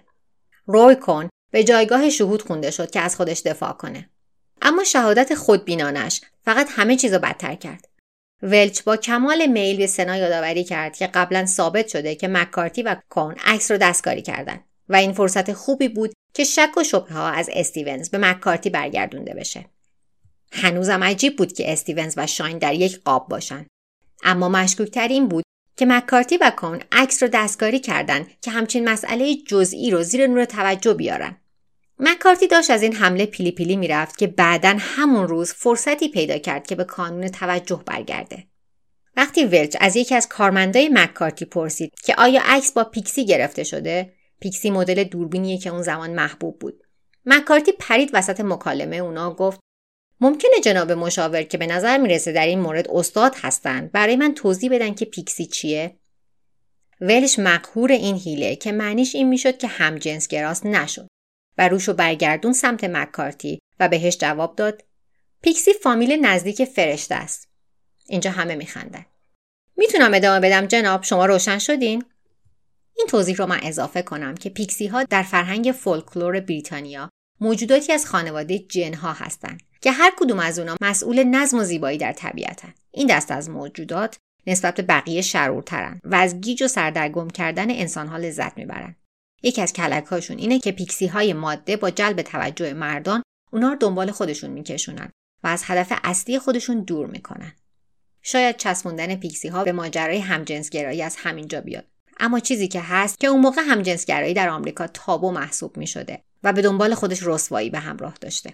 [0.65, 4.10] روی کون به جایگاه شهود خونده شد که از خودش دفاع کنه.
[4.62, 7.88] اما شهادت خودبینانش فقط همه چیزو بدتر کرد.
[8.41, 12.95] ولچ با کمال میل به سنا یادآوری کرد که قبلا ثابت شده که مکارتی و
[13.10, 17.27] کون عکس رو دستکاری کردن و این فرصت خوبی بود که شک و شبه ها
[17.27, 19.65] از استیونز به مکارتی برگردونده بشه.
[20.51, 23.65] هنوزم عجیب بود که استیونز و شاین در یک قاب باشن.
[24.23, 25.43] اما مشکوکتر این بود
[25.77, 30.45] که مکارتی و کون عکس رو دستکاری کردند که همچین مسئله جزئی رو زیر نور
[30.45, 31.37] توجه بیارن.
[31.99, 36.67] مکارتی داشت از این حمله پیلی پیلی می‌رفت که بعدا همون روز فرصتی پیدا کرد
[36.67, 38.47] که به کانون توجه برگرده.
[39.15, 44.13] وقتی ولچ از یکی از کارمندای مکارتی پرسید که آیا عکس با پیکسی گرفته شده
[44.43, 46.84] پیکسی مدل دوربینیه که اون زمان محبوب بود.
[47.25, 49.60] مکارتی پرید وسط مکالمه اونا گفت
[50.21, 54.75] ممکنه جناب مشاور که به نظر می‌رسه در این مورد استاد هستند برای من توضیح
[54.75, 55.97] بدن که پیکسی چیه؟
[57.01, 59.69] ولش مقهور این هیله که معنیش این می‌شد که
[60.29, 61.08] گراست نشد
[61.58, 64.84] و روشو برگردون سمت مکارتی و بهش جواب داد
[65.41, 67.47] پیکسی فامیل نزدیک فرشته است.
[68.08, 69.06] اینجا همه میخندن.
[69.77, 72.03] می‌تونم ادامه بدم جناب؟ شما روشن شدین؟
[72.97, 78.06] این توضیح رو من اضافه کنم که پیکسی ها در فرهنگ فولکلور بریتانیا موجوداتی از
[78.06, 82.73] خانواده جن ها هستند که هر کدوم از اونا مسئول نظم و زیبایی در طبیعتن.
[82.91, 88.17] این دست از موجودات نسبت به بقیه شرورترن و از گیج و سردرگم کردن انسانها
[88.17, 88.95] لذت می‌برن.
[89.43, 94.12] یکی از کلکهاشون اینه که پیکسی های ماده با جلب توجه مردان اونا رو دنبال
[94.12, 95.12] خودشون میکشونن
[95.43, 97.53] و از هدف اصلی خودشون دور می‌کنن.
[98.21, 101.92] شاید چسبوندن پیکسی ها به ماجرای همجنسگرایی از همینجا بیاد.
[102.19, 106.54] اما چیزی که هست که اون موقع همجنسگرایی در آمریکا تابو محسوب می شده و
[106.54, 108.54] به دنبال خودش رسوایی به همراه داشته.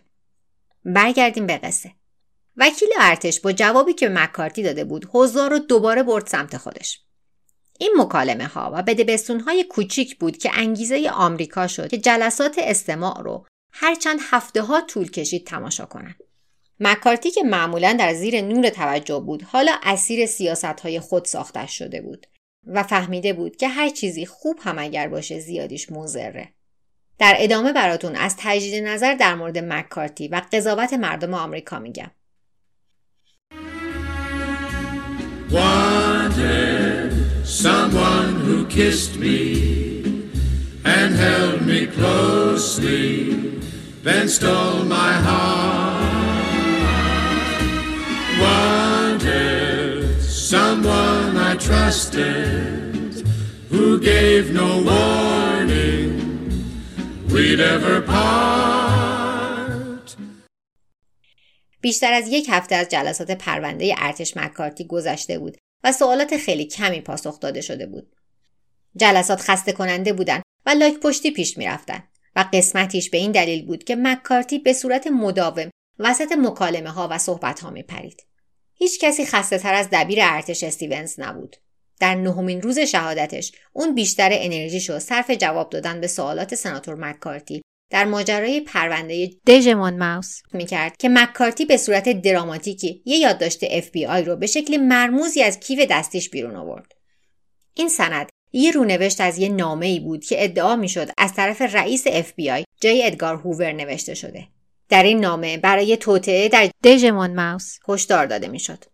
[0.86, 1.92] برگردیم به قصه.
[2.58, 7.00] وکیل ارتش با جوابی که مکارتی داده بود حضار رو دوباره برد سمت خودش.
[7.80, 13.22] این مکالمه ها و بدبستون های کوچیک بود که انگیزه آمریکا شد که جلسات استماع
[13.24, 16.16] رو هر چند هفته ها طول کشید تماشا کنند.
[16.80, 22.02] مکارتی که معمولا در زیر نور توجه بود حالا اسیر سیاست های خود ساخته شده
[22.02, 22.28] بود
[22.68, 26.54] و فهمیده بود که هر چیزی خوب هم اگر باشه زیادیش مزره.
[27.20, 32.12] در ادامه براتون از تجدید نظر در مورد مکارتی و قضاوت مردم آمریکا میگم.
[35.52, 37.12] Wanted
[37.44, 39.40] someone who kissed me
[40.86, 41.88] and held me
[44.04, 46.00] then stole my heart.
[48.42, 48.79] Wanted
[50.58, 53.14] someone I trusted
[53.72, 56.10] who gave no warning
[57.34, 58.40] we'd ever part.
[61.82, 67.02] بیشتر از یک هفته از جلسات پرونده ارتش مکارتی گذشته بود و سوالات خیلی کمی
[67.02, 68.08] پاسخ داده شده بود.
[68.96, 72.04] جلسات خسته کننده بودند و لاک پشتی پیش می رفتن
[72.36, 77.18] و قسمتیش به این دلیل بود که مکارتی به صورت مداوم وسط مکالمه ها و
[77.18, 78.29] صحبت ها می پرید.
[78.80, 81.56] هیچ کسی خسته تر از دبیر ارتش استیونز نبود.
[82.00, 87.62] در نهمین روز شهادتش اون بیشتر انرژیشو صرف جواب دادن به سوالات سناتور مکارتی
[87.92, 94.06] در ماجرای پرونده دژ مونماوس می‌کرد که مکارتی به صورت دراماتیکی یه یادداشت اف بی
[94.06, 96.92] آی رو به شکل مرموزی از کیف دستیش بیرون آورد.
[97.74, 102.04] این سند یه رونوشت از یه نامه ای بود که ادعا می‌شد از طرف رئیس
[102.08, 104.48] اف بی آی جی ادگار هوور نوشته شده.
[104.90, 108.86] در این نامه برای توطئه در دژ مونماوس هشدار داده می‌شد.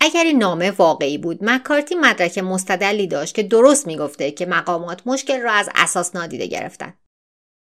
[0.00, 5.40] اگر این نامه واقعی بود مکارتی مدرک مستدلی داشت که درست می‌گفته که مقامات مشکل
[5.40, 6.98] را از اساس نادیده گرفتند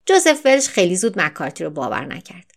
[0.07, 2.51] جوزف ولش خیلی زود مکارتی رو باور نکرد.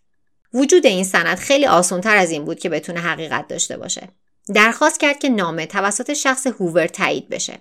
[0.54, 4.10] وجود این سند خیلی آسانتر از این بود که بتونه حقیقت داشته باشه.
[4.54, 7.60] درخواست کرد که نامه توسط شخص هوور تایید بشه.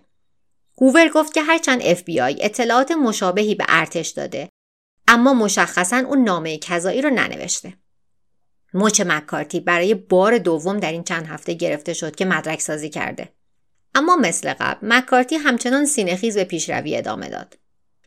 [0.80, 4.48] هوور گفت که هرچند FBI اطلاعات مشابهی به ارتش داده
[5.08, 7.72] اما مشخصا اون نامه کذایی رو ننوشته.
[8.74, 13.28] مچ مکارتی برای بار دوم در این چند هفته گرفته شد که مدرک سازی کرده.
[13.94, 17.58] اما مثل قبل مکارتی همچنان سینهخیز به پیشروی ادامه داد.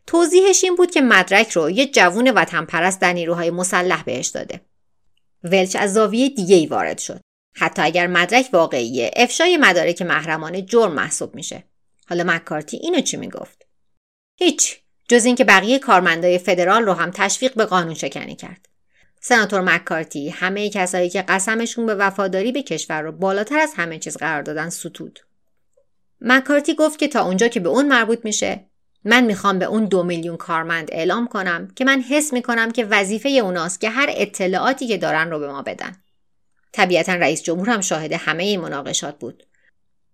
[0.08, 4.62] توضیحش این بود که مدرک رو یه جوون وطن پرست در نیروهای مسلح بهش داده.
[5.44, 7.22] ولچ از زاویه دیگه ای وارد شد.
[7.56, 11.64] حتی اگر مدرک واقعیه افشای مدارک محرمانه جرم محسوب میشه.
[12.10, 13.66] حالا مکارتی اینو چی می‌گفت؟
[14.40, 18.70] هیچ جز اینکه بقیه کارمندای فدرال رو هم تشویق به قانون شکنی کرد.
[19.22, 24.18] سناتور مکارتی همه کسایی که قسمشون به وفاداری به کشور رو بالاتر از همه چیز
[24.18, 25.20] قرار دادن ستود.
[26.22, 28.66] مکارتی گفت که تا اونجا که به اون مربوط میشه
[29.04, 33.30] من می‌خوام به اون دو میلیون کارمند اعلام کنم که من حس می‌کنم که وظیفه
[33.30, 35.96] اوناست که هر اطلاعاتی که دارن رو به ما بدن.
[36.72, 39.44] طبیعتا رئیس جمهور هم شاهد همه مناقشات بود.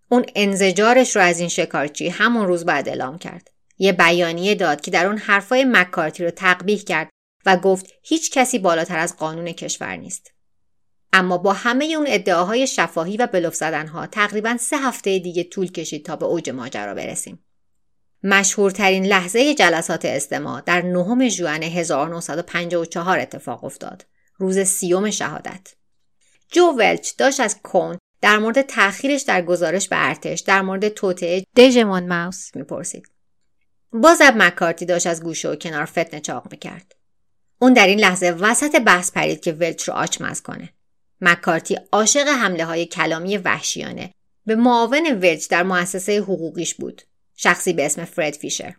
[0.10, 3.53] اون انزجارش رو از این شکارچی همون روز بعد اعلام کرد.
[3.78, 7.10] یه بیانیه داد که در اون حرفای مکارتی رو تقبیح کرد
[7.46, 10.32] و گفت هیچ کسی بالاتر از قانون کشور نیست.
[11.14, 16.06] اما با همه اون ادعاهای شفاهی و بلوف زدنها تقریبا سه هفته دیگه طول کشید
[16.06, 17.46] تا به اوج ماجرا برسیم.
[18.24, 24.06] مشهورترین لحظه جلسات استماع در نهم ژوئن 1954 اتفاق افتاد.
[24.38, 25.74] روز سیوم شهادت.
[26.52, 31.44] جو ولچ داشت از کون در مورد تأخیرش در گزارش به ارتش در مورد توطعه
[31.56, 33.13] دژمون ماوس می‌پرسید.
[33.94, 36.96] باز اب مکارتی داشت از گوشه و کنار فتنه چاق می‌کرد.
[37.60, 40.70] اون در این لحظه وسط بحث پرید که ولچ رو آچمز کنه.
[41.22, 44.14] مکارتی عاشق حمله های کلامی وحشیانه
[44.46, 47.02] به معاون ولچ در مؤسسه حقوقیش بود.
[47.36, 48.76] شخصی به اسم فرد فیشر.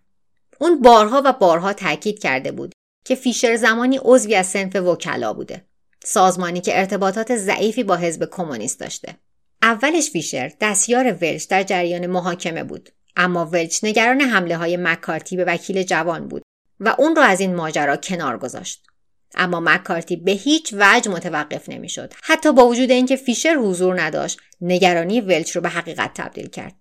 [0.59, 2.73] اون بارها و بارها تاکید کرده بود
[3.05, 5.65] که فیشر زمانی عضوی از سنف وکلا بوده.
[6.05, 9.17] سازمانی که ارتباطات ضعیفی با حزب کمونیست داشته.
[9.63, 15.45] اولش فیشر دستیار ولچ در جریان محاکمه بود اما ولچ نگران حمله های مکارتی به
[15.45, 16.43] وکیل جوان بود
[16.81, 18.87] و اون رو از این ماجرا کنار گذاشت.
[19.35, 22.13] اما مکارتی به هیچ وجه متوقف نمی‌شد.
[22.23, 26.75] حتی با وجود اینکه فیشر حضور نداشت، نگرانی ولچ رو به حقیقت تبدیل کرد.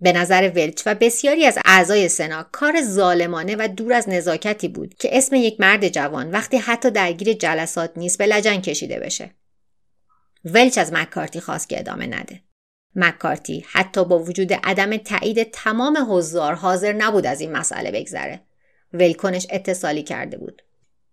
[0.00, 4.94] به نظر ولچ و بسیاری از اعضای سنا کار ظالمانه و دور از نزاکتی بود
[4.94, 9.30] که اسم یک مرد جوان وقتی حتی درگیر جلسات نیست به لجن کشیده بشه.
[10.44, 12.40] ولچ از مکارتی خواست که ادامه نده.
[12.98, 18.40] مکارتی حتی با وجود عدم تایید تمام حضار حاضر نبود از این مسئله بگذره.
[18.92, 20.62] ولکنش اتصالی کرده بود.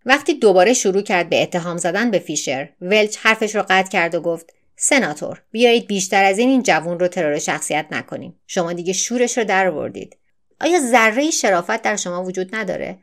[0.06, 4.22] وقتی دوباره شروع کرد به اتهام زدن به فیشر، ولچ حرفش رو قطع کرد و
[4.22, 8.40] گفت سناتور بیایید بیشتر از این این جوون رو ترور شخصیت نکنیم.
[8.48, 10.18] شما دیگه شورش رو در آوردید.
[10.62, 13.00] آیا ذره شرافت در شما وجود نداره؟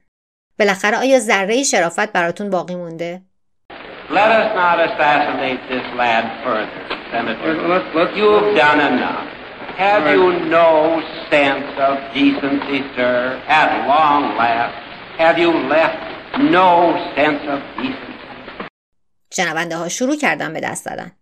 [0.59, 3.23] بالاخره آیا ذره شرافت براتون باقی مونده؟
[4.11, 7.69] Let us not assassinate this lad further, Senator.
[7.69, 9.27] Look, look, You've done enough.
[9.79, 13.41] Have you no sense of decency, sir?
[13.49, 14.75] At long last,
[15.19, 15.99] have you left
[16.38, 16.69] no
[17.17, 18.12] sense of decency?
[19.31, 21.12] شنونده ها شروع کردن به دست دادن.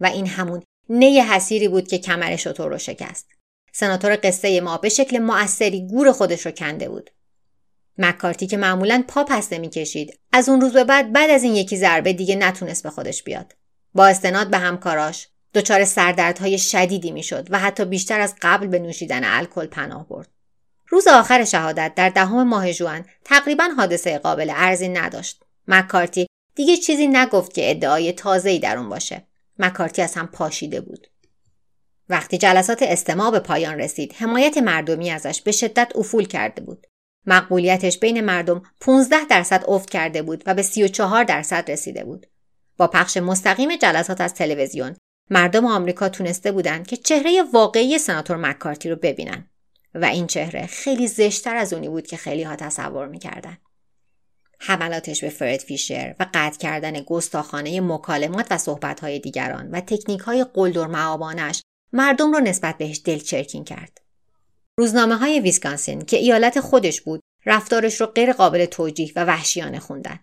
[0.00, 3.28] و این همون نی حسیری بود که کمر شطور رو شکست.
[3.72, 7.10] سناتور قصه ما به شکل مؤثری گور خودش رو کنده بود.
[7.98, 10.18] مکارتی که معمولا پا پسته می‌کشید.
[10.32, 13.54] از اون روز به بعد بعد از این یکی ضربه دیگه نتونست به خودش بیاد.
[13.94, 15.28] با استناد به همکاراش.
[15.54, 20.28] دچار سردردهای شدیدی می‌شد و حتی بیشتر از قبل به نوشیدن الکل پناه برد.
[20.88, 25.42] روز آخر شهادت در دهم ماه ژوئن تقریبا حادثه قابل ارزی نداشت.
[25.68, 29.26] مکارتی دیگه چیزی نگفت که ادعای تازه‌ای در اون باشه.
[29.58, 31.06] مکارتی از هم پاشیده بود.
[32.08, 36.86] وقتی جلسات استماع به پایان رسید حمایت مردمی ازش به شدت افول کرده بود.
[37.26, 42.26] مقبولیتش بین مردم 15 درصد افت کرده بود و به 34 درصد رسیده بود.
[42.76, 44.96] با پخش مستقیم جلسات از تلویزیون
[45.30, 49.50] مردم آمریکا تونسته بودند که چهره واقعی سناتور مکارتی رو ببینن
[49.94, 53.58] و این چهره خیلی زشتر از اونی بود که خیلی ها تصور می‌کردن.
[54.60, 60.46] حملاتش به فرد فیشر و قطع کردن گستاخانه مکالمات و صحبتهای دیگران و تکنیک های
[60.54, 60.86] قلدر
[61.92, 64.05] مردم رو نسبت بهش دلچرکین کرد.
[64.78, 70.18] روزنامه های ویسکانسین که ایالت خودش بود رفتارش رو غیر قابل توجیه و وحشیانه خوندن.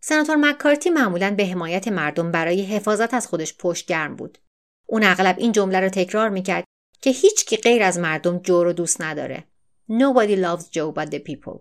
[0.00, 4.38] سناتور مکارتی معمولا به حمایت مردم برای حفاظت از خودش پشتگرم بود.
[4.86, 6.64] اون اغلب این جمله رو تکرار می‌کرد
[7.00, 9.44] که هیچ کی غیر از مردم جو رو دوست نداره.
[9.90, 11.60] Nobody loves Joe but the people.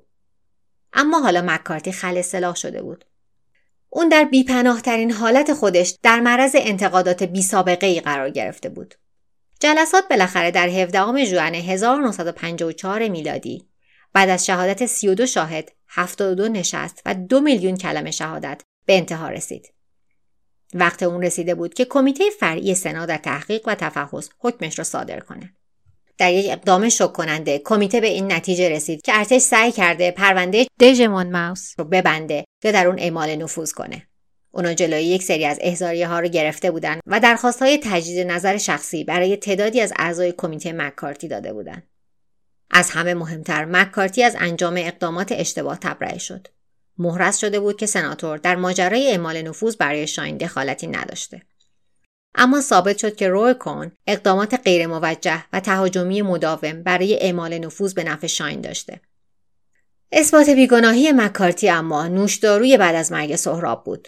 [0.94, 3.06] اما حالا مکارتی خل سلاح شده بود.
[3.90, 8.96] اون در بیپناهترین حالت خودش در معرض انتقادات بی سابقه ای قرار گرفته بود.
[9.62, 13.68] جلسات بالاخره در 17 ژوئن 1954 میلادی
[14.14, 19.74] بعد از شهادت 32 شاهد 72 نشست و دو میلیون کلمه شهادت به انتها رسید.
[20.74, 25.20] وقت اون رسیده بود که کمیته فرعی سنا در تحقیق و تفحص حکمش را صادر
[25.20, 25.54] کنه.
[26.18, 30.68] در یک اقدام شک کننده کمیته به این نتیجه رسید که ارتش سعی کرده پرونده
[30.80, 34.08] دژمون ماوس رو ببنده یا در اون اعمال نفوذ کنه.
[34.52, 38.58] اونا جلوی یک سری از احضاریه ها رو گرفته بودن و درخواست های تجدید نظر
[38.58, 41.84] شخصی برای تعدادی از اعضای کمیته مکارتی داده بودند.
[42.72, 46.48] از همه مهمتر مکارتی از انجام اقدامات اشتباه تبرئه شد.
[46.98, 51.42] مهرس شده بود که سناتور در ماجرای اعمال نفوذ برای شاین دخالتی نداشته.
[52.36, 58.04] اما ثابت شد که روی کون اقدامات غیرموجه و تهاجمی مداوم برای اعمال نفوذ به
[58.04, 59.02] نفع شاین داشته.
[60.12, 64.08] اثبات بیگناهی مکارتی اما نوشداروی بعد از مرگ سهراب بود.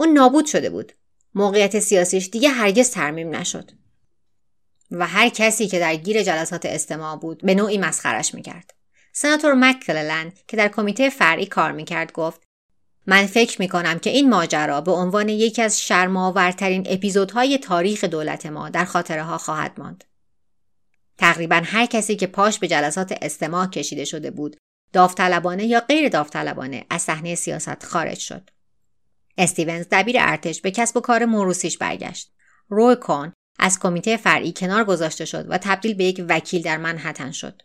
[0.00, 0.92] اون نابود شده بود.
[1.34, 3.70] موقعیت سیاسیش دیگه هرگز ترمیم نشد.
[4.90, 8.74] و هر کسی که در گیر جلسات استماع بود به نوعی مسخرش می‌کرد.
[9.12, 12.40] سناتور مککللن که در کمیته فرعی کار می‌کرد گفت
[13.06, 18.68] من فکر می‌کنم که این ماجرا به عنوان یکی از شرماورترین اپیزودهای تاریخ دولت ما
[18.68, 20.04] در خاطره ها خواهد ماند.
[21.18, 24.56] تقریبا هر کسی که پاش به جلسات استماع کشیده شده بود
[24.92, 28.50] داوطلبانه یا غیر داوطلبانه از صحنه سیاست خارج شد.
[29.38, 32.32] استیونز دبیر ارتش به کسب و کار موروسیش برگشت.
[32.68, 37.30] روی کون از کمیته فرعی کنار گذاشته شد و تبدیل به یک وکیل در منحتن
[37.30, 37.62] شد.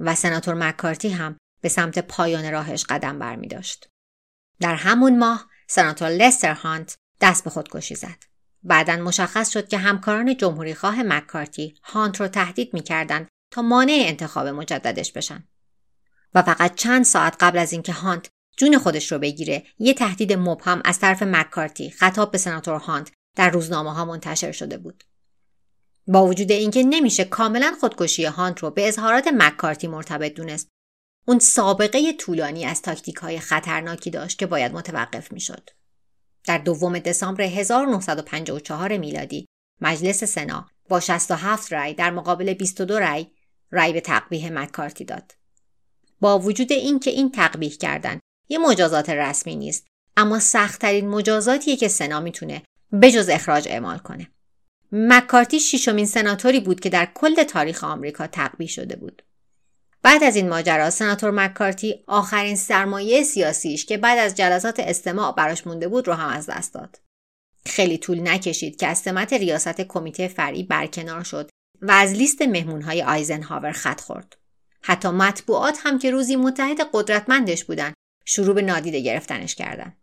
[0.00, 3.88] و سناتور مکارتی هم به سمت پایان راهش قدم برمی داشت.
[4.60, 8.24] در همون ماه سناتور لستر هانت دست به خودکشی زد.
[8.62, 14.46] بعدا مشخص شد که همکاران جمهوری خواه مکارتی هانت رو تهدید می‌کردند تا مانع انتخاب
[14.46, 15.48] مجددش بشن.
[16.34, 18.28] و فقط چند ساعت قبل از اینکه هانت
[18.60, 23.50] جون خودش رو بگیره یه تهدید مبهم از طرف مکارتی خطاب به سناتور هانت در
[23.50, 25.04] روزنامه ها منتشر شده بود.
[26.06, 30.68] با وجود اینکه نمیشه کاملا خودکشی هانت رو به اظهارات مکارتی مرتبط دونست
[31.26, 35.70] اون سابقه طولانی از تاکتیک های خطرناکی داشت که باید متوقف می‌شد.
[36.44, 39.46] در دوم دسامبر 1954 میلادی
[39.80, 43.26] مجلس سنا با 67 رأی در مقابل 22 رأی
[43.72, 45.32] رأی به تقبیه مکارتی داد.
[46.20, 48.20] با وجود اینکه این تقبیه کردن
[48.50, 49.86] یه مجازات رسمی نیست
[50.16, 52.62] اما سختترین مجازاتیه که سنا می‌تونه
[53.02, 54.30] بجز اخراج اعمال کنه.
[54.92, 59.22] مکارتی ششمین سناتوری بود که در کل تاریخ آمریکا تقبیه شده بود.
[60.02, 65.66] بعد از این ماجرا سناتور مکارتی آخرین سرمایه سیاسیش که بعد از جلسات استماع براش
[65.66, 67.00] مونده بود رو هم از دست داد.
[67.66, 71.50] خیلی طول نکشید که از سمت ریاست کمیته فرعی برکنار شد
[71.82, 74.36] و از لیست مهمونهای آیزنهاور خط خورد.
[74.82, 77.92] حتی مطبوعات هم که روزی متحد قدرتمندش بودن
[78.24, 79.96] شروع به نادیده گرفتنش کردن.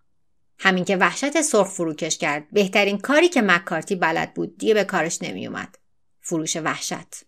[0.60, 5.22] همین که وحشت سرخ فروکش کرد بهترین کاری که مکارتی بلد بود دیگه به کارش
[5.22, 5.78] نمیومد.
[6.22, 7.24] فروش وحشت.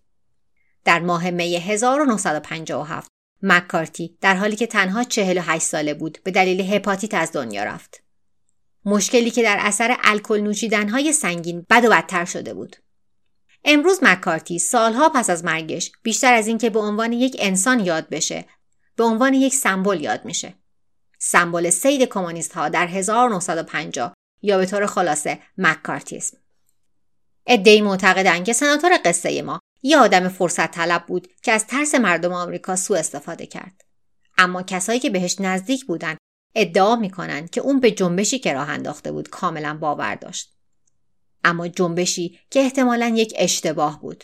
[0.86, 3.12] در ماه می 1957
[3.44, 8.04] مکارتی در حالی که تنها 48 ساله بود به دلیل هپاتیت از دنیا رفت.
[8.86, 12.76] مشکلی که در اثر الکل نوشیدنهای سنگین بد و بدتر شده بود.
[13.66, 18.46] امروز مکارتی سالها پس از مرگش بیشتر از اینکه به عنوان یک انسان یاد بشه
[18.96, 20.54] به عنوان یک سمبل یاد میشه.
[21.20, 26.38] سمبل سید کمونیست ها در 1950 یا به طور خلاصه مکارتیسم.
[27.48, 32.34] ادعی معتقدند که سناتور قصه ما یه آدم فرصت طلب بود که از ترس مردم
[32.34, 33.82] آمریکا سوء استفاده کرد.
[34.38, 36.18] اما کسایی که بهش نزدیک بودن
[36.56, 40.54] ادعا می‌کنن که اون به جنبشی که راه انداخته بود کاملا باور داشت.
[41.44, 44.24] اما جنبشی که احتمالا یک اشتباه بود.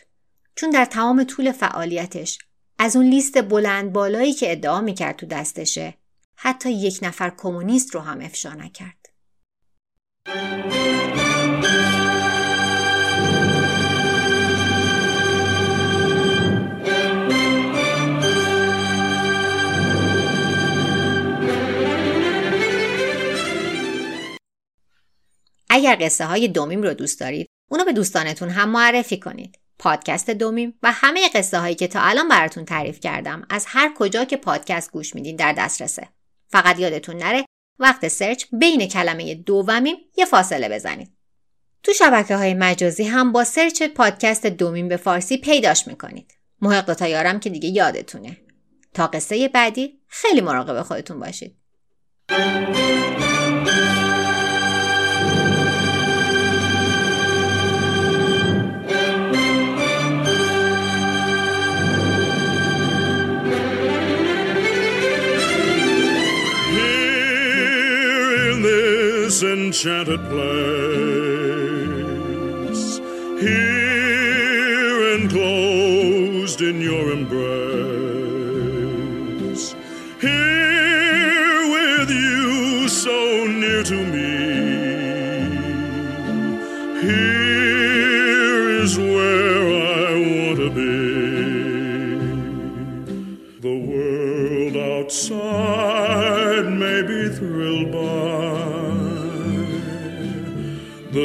[0.56, 2.40] چون در تمام طول فعالیتش
[2.80, 5.94] از اون لیست بلند بالایی که ادعا می‌کرد تو دستشه
[6.36, 9.06] حتی یک نفر کمونیست رو هم افشا نکرد.
[25.70, 29.60] اگر قصه های دومیم رو دوست دارید اونو به دوستانتون هم معرفی کنید.
[29.80, 34.26] پادکست دومیم و همه قصه هایی که تا الان براتون تعریف کردم از هر کجا
[34.26, 36.08] که پادکست گوش میدین در دسترسه.
[36.56, 37.46] فقط یادتون نره
[37.80, 41.12] وقت سرچ بین کلمه دومیم یه فاصله بزنید.
[41.84, 46.34] تو شبکه های مجازی هم با سرچ پادکست دومیم به فارسی پیداش می‌کنید.
[46.62, 48.38] محق تایارم که دیگه یادتونه.
[48.94, 51.56] تا قصه بعدی خیلی مراقب خودتون باشید.
[69.36, 71.00] this enchanted place.
[73.42, 77.36] Here enclosed in your embrace.
[80.22, 84.45] Here with you so near to me.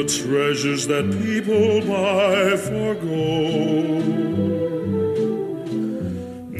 [0.01, 4.03] the treasures that people buy for gold.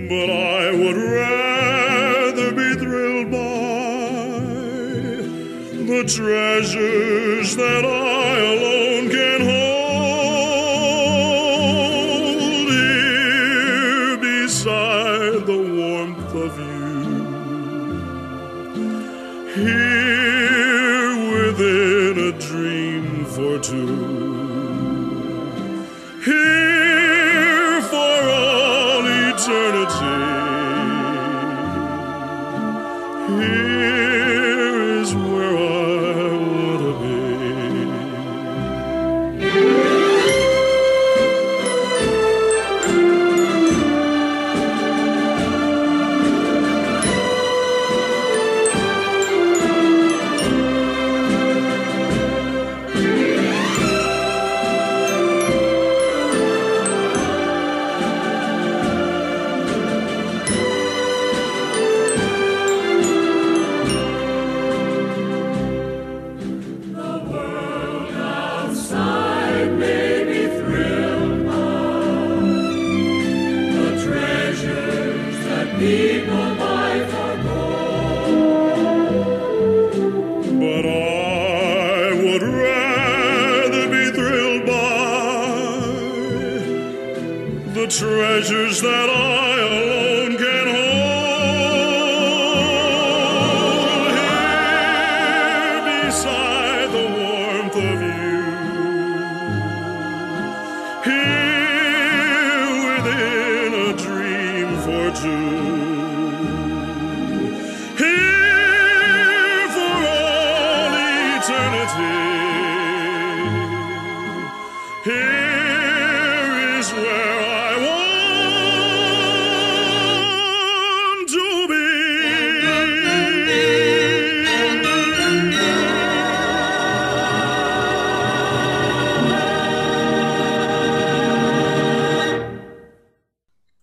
[0.09, 4.37] But I would rather be thrilled by
[5.85, 8.10] the treasures that I.